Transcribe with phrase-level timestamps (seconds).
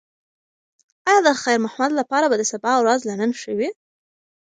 [1.07, 3.69] ایا د خیر محمد لپاره به د سبا ورځ له نن ښه وي؟